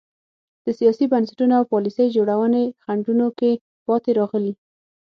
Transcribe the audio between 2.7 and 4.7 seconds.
خنډونو کې پاتې راغلي.